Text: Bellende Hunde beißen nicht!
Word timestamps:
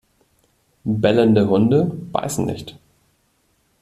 Bellende 0.83 1.47
Hunde 1.47 1.83
beißen 2.11 2.43
nicht! 2.47 2.75